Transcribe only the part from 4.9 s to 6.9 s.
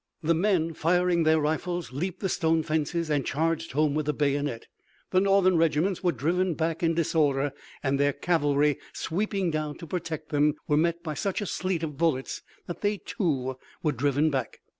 The Northern regiments were driven back